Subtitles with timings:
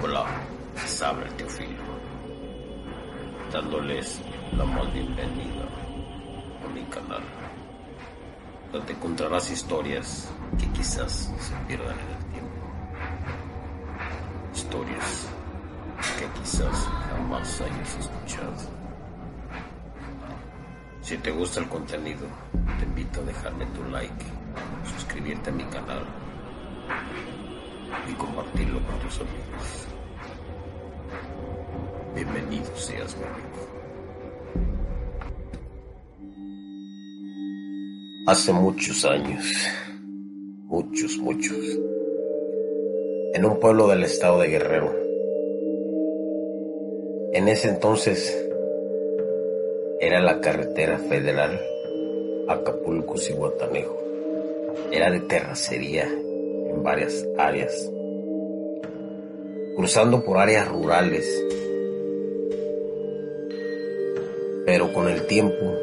[0.00, 0.24] Hola,
[0.86, 1.82] sabe el Teofilo,
[3.52, 4.20] dándoles
[4.56, 5.64] la más bienvenida
[6.64, 7.22] a mi canal,
[8.72, 10.28] donde encontrarás historias
[10.58, 12.66] que quizás se pierdan en el tiempo,
[14.54, 15.28] historias
[16.18, 18.56] que quizás jamás hayas escuchado.
[21.00, 22.26] Si te gusta el contenido,
[22.78, 24.24] te invito a dejarme tu like,
[24.96, 26.04] suscribirte a mi canal
[28.08, 29.86] y compartirlo con tus amigos.
[32.14, 33.48] Bienvenido seas, mi amigo.
[38.26, 39.44] Hace muchos años,
[40.66, 41.58] muchos, muchos,
[43.34, 44.94] en un pueblo del estado de Guerrero,
[47.32, 48.46] en ese entonces
[50.00, 51.60] era la carretera federal
[52.48, 53.98] Acapulco-Cihuatanejo.
[54.90, 56.08] Era de terracería
[56.82, 57.72] varias áreas,
[59.76, 61.44] cruzando por áreas rurales.
[64.66, 65.74] Pero con el tiempo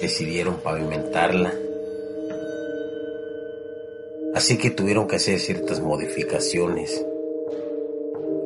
[0.00, 1.52] decidieron pavimentarla.
[4.34, 7.04] Así que tuvieron que hacer ciertas modificaciones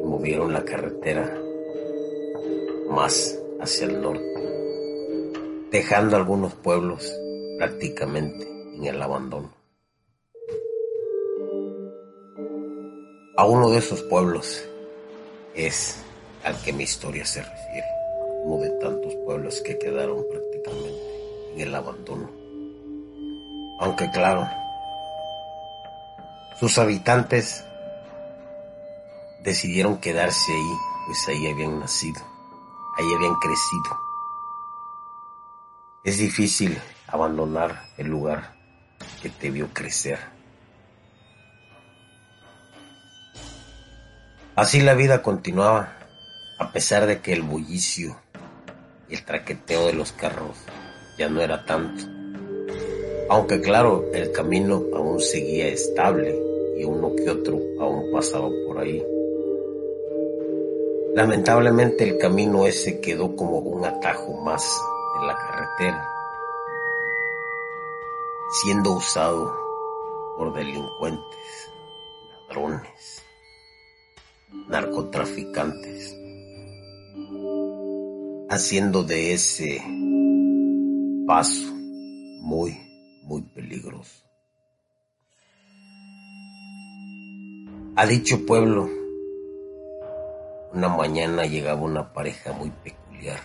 [0.00, 1.38] y movieron la carretera
[2.88, 7.14] más hacia el norte, dejando algunos pueblos
[7.58, 9.61] prácticamente en el abandono.
[13.34, 14.62] A uno de esos pueblos
[15.54, 15.96] es
[16.44, 17.86] al que mi historia se refiere,
[18.44, 22.30] uno de tantos pueblos que quedaron prácticamente en el abandono.
[23.80, 24.46] Aunque claro,
[26.60, 27.64] sus habitantes
[29.42, 30.72] decidieron quedarse ahí,
[31.06, 32.20] pues ahí habían nacido,
[32.98, 33.98] ahí habían crecido.
[36.04, 38.52] Es difícil abandonar el lugar
[39.22, 40.18] que te vio crecer.
[44.54, 45.96] Así la vida continuaba,
[46.58, 48.18] a pesar de que el bullicio
[49.08, 50.58] y el traqueteo de los carros
[51.16, 52.04] ya no era tanto.
[53.30, 56.38] Aunque claro, el camino aún seguía estable
[56.76, 59.02] y uno que otro aún pasaba por ahí.
[61.14, 64.62] Lamentablemente el camino ese quedó como un atajo más
[65.18, 66.10] de la carretera,
[68.62, 69.56] siendo usado
[70.36, 71.72] por delincuentes,
[72.48, 73.21] ladrones,
[74.92, 76.18] narcotraficantes,
[78.50, 79.82] haciendo de ese
[81.26, 81.72] paso
[82.42, 82.78] muy,
[83.22, 84.22] muy peligroso.
[87.96, 88.88] A dicho pueblo,
[90.74, 93.40] una mañana llegaba una pareja muy peculiar.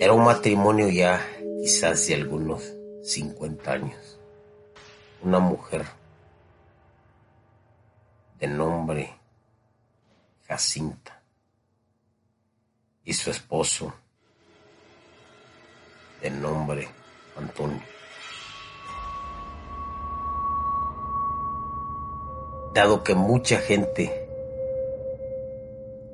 [0.00, 1.24] Era un matrimonio ya
[1.62, 2.72] quizás de algunos
[3.04, 4.18] 50 años.
[5.22, 5.84] Una mujer
[8.46, 9.18] nombre
[10.46, 11.22] Jacinta
[13.04, 13.92] y su esposo
[16.20, 16.88] de nombre
[17.36, 17.82] Antonio.
[22.72, 24.24] Dado que mucha gente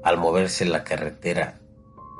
[0.02, 1.60] al moverse la carretera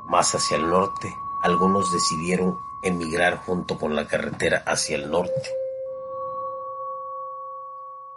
[0.07, 1.13] más hacia el norte,
[1.43, 5.49] algunos decidieron emigrar junto con la carretera hacia el norte,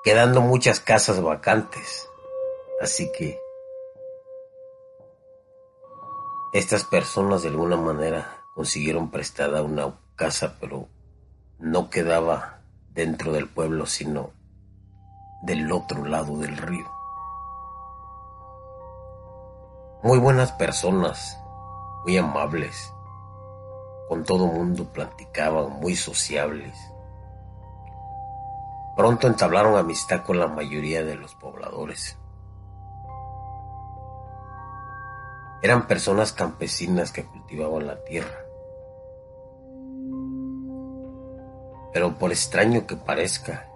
[0.05, 2.11] quedando muchas casas vacantes.
[2.81, 3.41] Así que
[6.53, 10.89] estas personas de alguna manera consiguieron prestada una casa, pero
[11.59, 12.61] no quedaba
[12.91, 14.31] dentro del pueblo, sino
[15.43, 16.87] del otro lado del río.
[20.03, 21.39] Muy buenas personas,
[22.05, 22.93] muy amables,
[24.11, 26.77] con todo mundo platicaban, muy sociables.
[28.97, 32.17] Pronto entablaron amistad con la mayoría de los pobladores.
[35.63, 38.39] Eran personas campesinas que cultivaban la tierra.
[41.93, 43.67] Pero por extraño que parezca,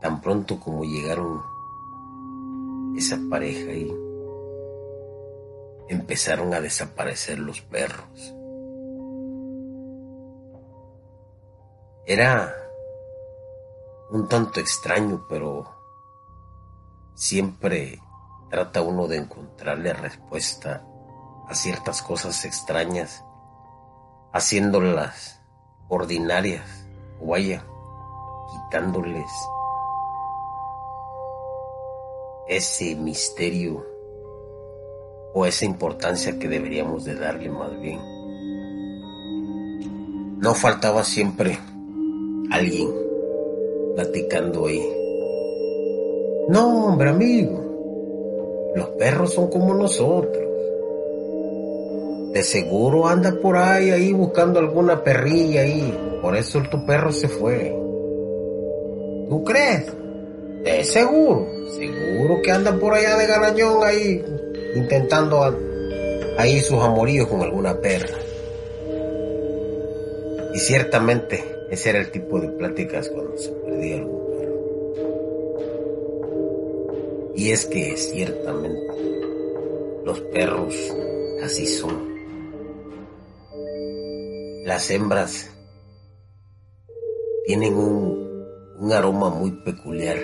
[0.00, 1.42] tan pronto como llegaron
[2.96, 3.94] esa pareja y
[5.88, 8.34] empezaron a desaparecer los perros.
[12.06, 12.63] Era
[14.14, 15.68] un tanto extraño, pero
[17.14, 18.00] siempre
[18.48, 20.86] trata uno de encontrarle respuesta
[21.48, 23.24] a ciertas cosas extrañas,
[24.32, 25.40] haciéndolas
[25.88, 26.86] ordinarias,
[27.20, 27.66] o vaya,
[28.52, 29.28] quitándoles
[32.46, 33.84] ese misterio
[35.34, 37.98] o esa importancia que deberíamos de darle más bien.
[40.38, 41.58] No faltaba siempre
[42.52, 43.04] alguien
[43.94, 44.82] platicando ahí
[46.48, 48.72] No, hombre, amigo.
[48.74, 50.42] Los perros son como nosotros.
[52.32, 56.18] De seguro anda por ahí, ahí buscando alguna perrilla ahí.
[56.20, 57.72] Por eso tu perro se fue.
[59.28, 59.86] ¿Tú crees?
[60.64, 61.46] De seguro.
[61.70, 64.24] Seguro que anda por allá de garañón ahí,
[64.74, 65.42] intentando
[66.36, 68.18] ahí sus amoríos con alguna perra.
[70.52, 74.54] Y ciertamente ese era el tipo de pláticas cuando se perdía algún perro.
[77.36, 78.94] Y es que ciertamente
[80.04, 80.74] los perros
[81.42, 82.14] así son.
[84.64, 85.50] Las hembras
[87.46, 88.46] tienen un,
[88.78, 90.18] un aroma muy peculiar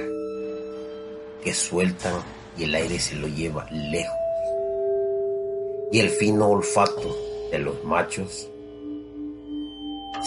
[1.43, 2.15] que sueltan
[2.57, 4.17] y el aire se lo lleva lejos.
[5.93, 7.17] Y el fino olfato
[7.51, 8.49] de los machos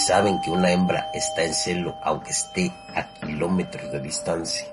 [0.05, 4.67] saben que una hembra está en celo aunque esté a kilómetros de distancia.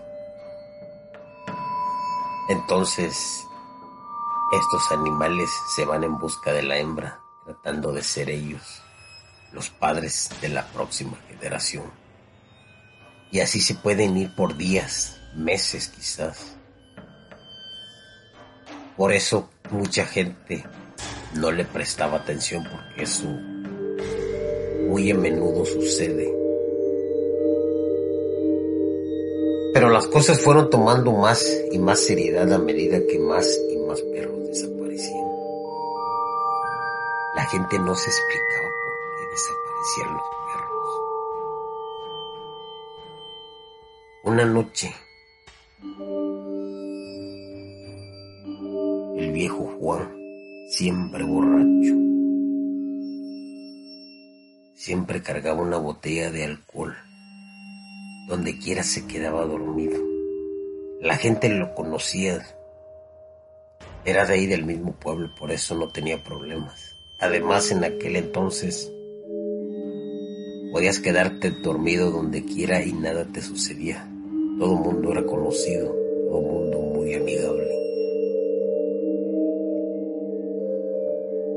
[2.48, 3.46] Entonces,
[4.52, 8.82] estos animales se van en busca de la hembra, tratando de ser ellos
[9.52, 11.90] los padres de la próxima generación.
[13.30, 16.56] Y así se pueden ir por días, meses quizás.
[18.96, 20.64] Por eso mucha gente
[21.34, 23.28] no le prestaba atención porque eso
[24.90, 26.34] muy a menudo sucede.
[29.72, 34.02] Pero las cosas fueron tomando más y más seriedad a medida que más y más
[34.02, 35.28] perros desaparecían.
[37.37, 38.69] La gente no se explicaba
[39.31, 40.88] desaparecieron los perros.
[44.25, 44.92] Una noche,
[49.16, 50.16] el viejo Juan,
[50.69, 52.09] siempre borracho,
[54.80, 56.96] siempre cargaba una botella de alcohol.
[58.28, 60.00] Donde quiera se quedaba dormido.
[61.02, 62.40] La gente lo conocía.
[64.06, 66.96] Era de ahí del mismo pueblo, por eso no tenía problemas.
[67.20, 68.90] Además, en aquel entonces
[70.72, 74.08] Podías quedarte dormido donde quiera y nada te sucedía.
[74.60, 75.92] Todo mundo era conocido,
[76.28, 77.68] todo mundo muy amigable.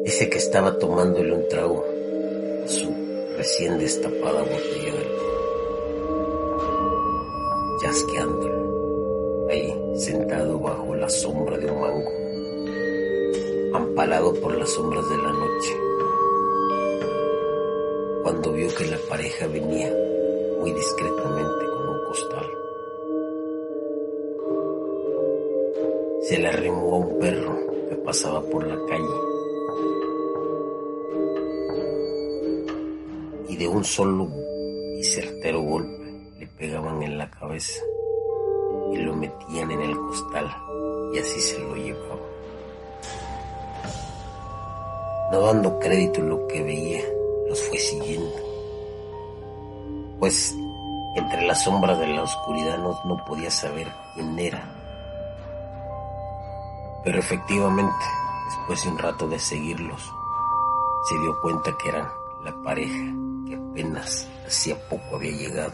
[0.04, 1.86] Dice que estaba tomándole un trago
[3.44, 5.06] recién destapada botella de
[7.82, 12.10] chasqueándolo, ahí sentado bajo la sombra de un mango,
[13.76, 15.78] amparado por las sombras de la noche.
[18.24, 19.94] Cuando vio que la pareja venía
[20.62, 22.50] muy discretamente con un costal.
[26.22, 27.58] Se le arrimó a un perro
[27.90, 29.33] que pasaba por la calle
[33.64, 34.28] de un solo
[34.98, 36.04] y certero golpe
[36.38, 37.82] le pegaban en la cabeza
[38.92, 40.54] y lo metían en el costal
[41.14, 42.20] y así se lo llevaban.
[45.32, 47.02] No dando crédito a lo que veía,
[47.48, 48.36] los fue siguiendo.
[50.20, 50.54] Pues
[51.16, 54.62] entre las sombras de la oscuridad no, no podía saber quién era.
[57.06, 58.06] Pero efectivamente,
[58.50, 60.02] después de un rato de seguirlos,
[61.08, 62.10] se dio cuenta que eran
[62.44, 65.74] la pareja apenas hacía poco había llegado.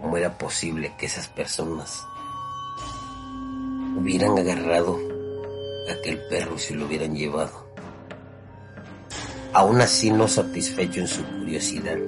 [0.00, 2.04] ¿Cómo era posible que esas personas
[3.96, 4.98] hubieran agarrado
[5.88, 7.72] a aquel perro se lo hubieran llevado?
[9.54, 11.98] Aún así no satisfecho en su curiosidad,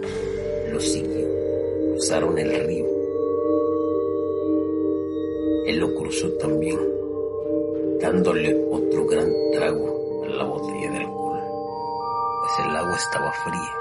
[0.73, 1.29] lo siguió.
[1.90, 2.87] Cruzaron el río.
[5.67, 6.79] Él lo cruzó también,
[8.00, 11.24] dándole otro gran trago a la botella de alcohol,
[12.63, 13.75] el agua estaba fría.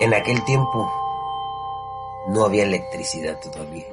[0.00, 0.90] En aquel tiempo
[2.28, 3.86] no había electricidad todavía.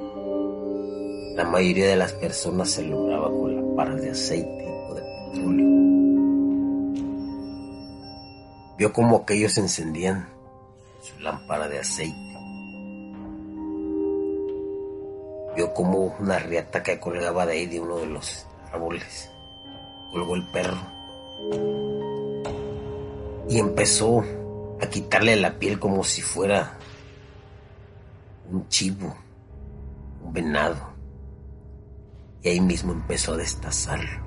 [1.34, 4.66] La mayoría de las personas se lograba con la para de aceite
[8.78, 10.28] Vio como aquellos encendían
[11.00, 12.14] su lámpara de aceite.
[15.56, 19.30] Vio como una riata que colgaba de ahí de uno de los árboles.
[20.16, 20.78] Colgó el perro.
[23.50, 24.24] Y empezó
[24.80, 26.78] a quitarle la piel como si fuera
[28.50, 29.14] un chivo,
[30.22, 30.94] un venado.
[32.40, 34.24] Y ahí mismo empezó a destazarlo.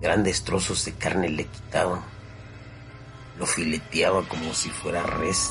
[0.00, 2.02] Grandes trozos de carne le quitaban.
[3.40, 5.50] Lo fileteaba como si fuera res.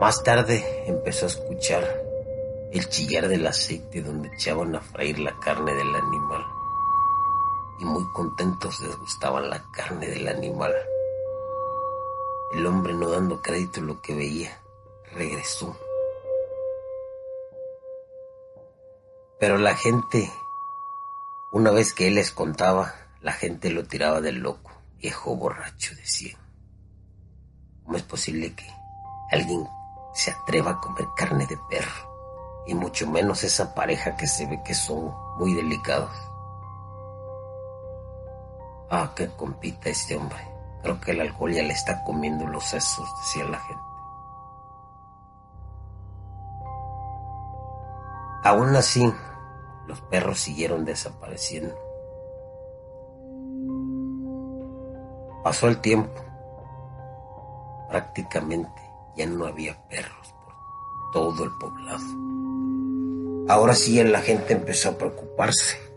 [0.00, 2.07] Más tarde empezó a escuchar
[2.70, 6.44] el chillar del aceite donde echaban a freír la carne del animal.
[7.78, 10.74] Y muy contentos les gustaba la carne del animal.
[12.52, 14.60] El hombre, no dando crédito a lo que veía,
[15.12, 15.76] regresó.
[19.38, 20.30] Pero la gente,
[21.52, 26.40] una vez que él les contaba, la gente lo tiraba del loco, viejo borracho, decían.
[27.84, 28.66] ¿Cómo es posible que
[29.30, 29.66] alguien
[30.14, 32.07] se atreva a comer carne de perro?
[32.68, 36.14] Y mucho menos esa pareja que se ve que son muy delicados.
[38.90, 40.38] Ah, qué compita este hombre.
[40.82, 43.82] Creo que el alcohol ya le está comiendo los sesos, decía la gente.
[48.44, 49.12] Aún así,
[49.86, 51.74] los perros siguieron desapareciendo.
[55.42, 56.22] Pasó el tiempo.
[57.88, 58.82] Prácticamente
[59.16, 60.54] ya no había perros por
[61.12, 62.37] todo el poblado.
[63.48, 65.88] Ahora sí la gente empezó a preocuparse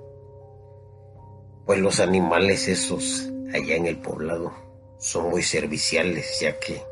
[1.71, 4.51] pues los animales esos allá en el poblado
[4.97, 6.83] son muy serviciales, ya que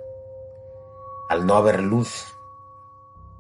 [1.30, 2.34] al no haber luz,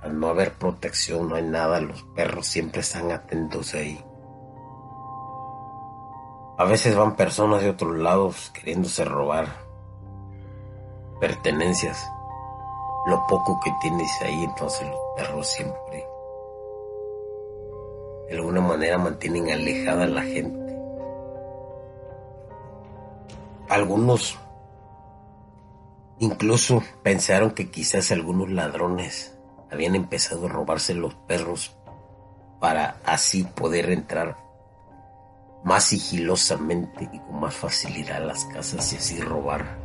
[0.01, 4.03] al no haber protección, no hay nada, los perros siempre están atentos ahí.
[6.57, 9.47] A veces van personas de otros lados queriéndose robar
[11.21, 12.05] pertenencias,
[13.05, 16.08] lo poco que tienes ahí, entonces los perros siempre
[18.29, 20.77] de alguna manera mantienen alejada a la gente
[23.69, 24.38] algunos
[26.19, 29.36] incluso pensaron que quizás algunos ladrones
[29.71, 31.75] habían empezado a robarse los perros
[32.59, 34.38] para así poder entrar
[35.63, 39.77] más sigilosamente y con más facilidad a las casas y así robar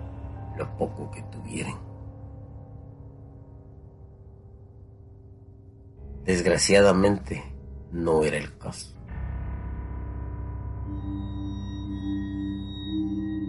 [0.57, 1.75] lo poco que tuvieran.
[6.25, 7.54] Desgraciadamente
[7.95, 8.89] no era el caso.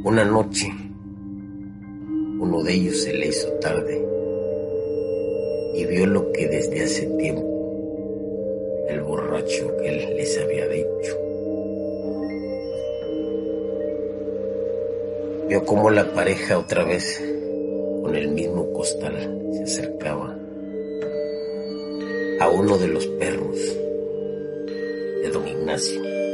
[0.03, 0.67] Una noche,
[2.39, 4.05] uno de ellos se le hizo tarde
[5.73, 11.17] y vio lo que desde hace tiempo el borracho que él les había dicho.
[15.49, 17.19] Vio cómo la pareja otra vez,
[18.03, 20.37] con el mismo costal, se acercaba
[22.39, 23.84] a uno de los perros
[25.65, 26.25] Ignacio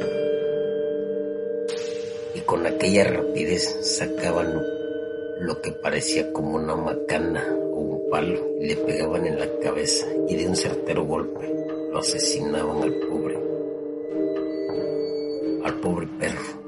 [2.52, 4.62] con aquella rapidez sacaban
[5.40, 10.06] lo que parecía como una macana o un palo y le pegaban en la cabeza
[10.28, 11.48] y de un certero golpe
[11.94, 13.38] lo asesinaban al pobre,
[15.64, 16.62] al pobre perro.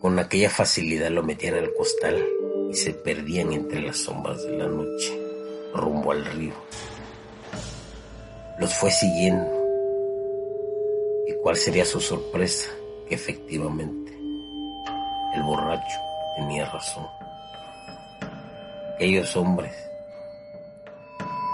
[0.00, 2.26] Con aquella facilidad lo metían al costal
[2.70, 5.20] y se perdían entre las sombras de la noche,
[5.74, 6.54] rumbo al río.
[8.58, 9.59] Los fue siguiendo.
[11.40, 12.68] ¿Y cuál sería su sorpresa?
[13.08, 14.12] efectivamente
[15.34, 15.98] el borracho
[16.36, 17.06] tenía razón.
[18.94, 19.74] Aquellos hombres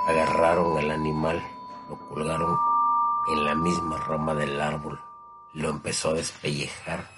[0.08, 1.42] agarraron al animal,
[1.88, 2.58] lo colgaron
[3.32, 5.00] en la misma rama del árbol,
[5.54, 7.08] lo empezó a despellejar.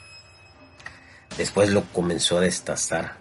[1.37, 3.17] Después lo comenzó a destazar.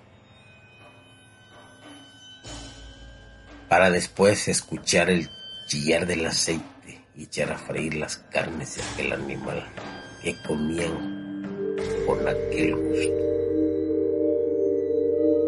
[3.70, 5.30] Para después escuchar el
[5.68, 6.77] chillar del aceite
[7.18, 9.66] y echar a freír las carnes de aquel animal
[10.22, 13.28] que comían con aquel gusto.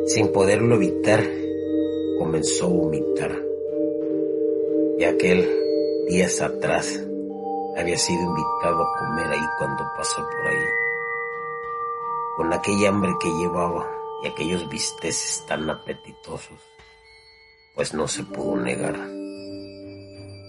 [0.07, 1.23] Sin poderlo evitar,
[2.17, 3.31] comenzó a vomitar.
[4.97, 5.47] Y aquel
[6.07, 6.99] días atrás
[7.77, 10.65] había sido invitado a comer ahí cuando pasó por ahí.
[12.35, 13.87] Con aquella hambre que llevaba
[14.23, 16.59] y aquellos bisteces tan apetitosos,
[17.75, 19.18] pues no se pudo negar.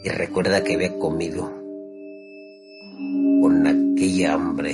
[0.03, 1.45] Y recuerda que había comido
[3.41, 4.73] con aquella hambre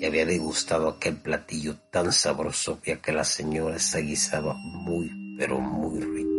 [0.00, 6.00] y había degustado aquel platillo tan sabroso que la señora se guisaba muy, pero muy
[6.00, 6.38] rico.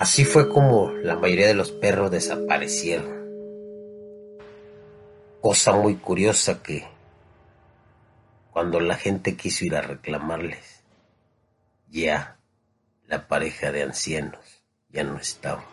[0.00, 3.20] Así fue como la mayoría de los perros desaparecieron.
[5.42, 6.86] Cosa muy curiosa que
[8.50, 10.79] cuando la gente quiso ir a reclamarles,
[11.90, 12.38] ya
[13.06, 14.40] la pareja de ancianos
[14.88, 15.64] ya no estaba,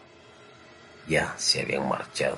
[1.08, 2.38] ya se habían marchado.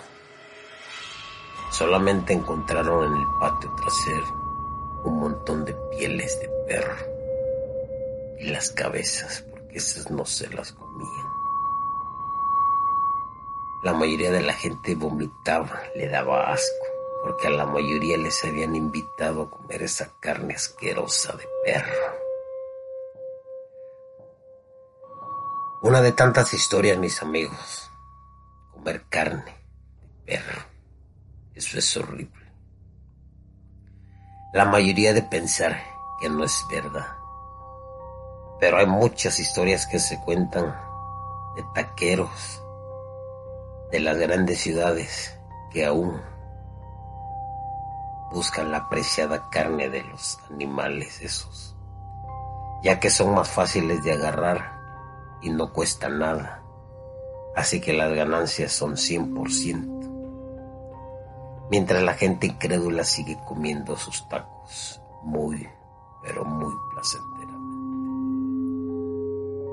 [1.72, 6.98] Solamente encontraron en el patio trasero un montón de pieles de perro
[8.40, 11.28] y las cabezas, porque esas no se las comían.
[13.84, 16.86] La mayoría de la gente vomitaba, le daba asco,
[17.24, 22.19] porque a la mayoría les habían invitado a comer esa carne asquerosa de perro.
[25.82, 27.90] Una de tantas historias, mis amigos.
[28.74, 29.56] Comer carne
[30.02, 30.62] de perro.
[31.56, 32.52] Eso es horrible.
[34.52, 35.82] La mayoría de pensar
[36.20, 37.08] que no es verdad.
[38.60, 40.66] Pero hay muchas historias que se cuentan
[41.56, 42.62] de taqueros
[43.90, 45.34] de las grandes ciudades
[45.72, 46.22] que aún
[48.32, 51.74] buscan la preciada carne de los animales esos,
[52.84, 54.79] ya que son más fáciles de agarrar
[55.42, 56.64] y no cuesta nada,
[57.56, 65.68] así que las ganancias son 100%, mientras la gente incrédula sigue comiendo sus tacos muy,
[66.24, 67.50] pero muy placenteramente.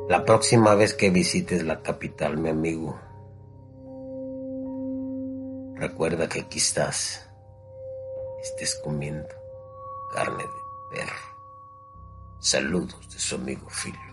[0.08, 2.96] La próxima vez que visites la capital, mi amigo,
[5.75, 7.26] recuerda que aquí estás
[8.46, 9.28] estés comiendo
[10.12, 11.37] carne de perro.
[12.38, 14.05] Saludos de su amigo Phil.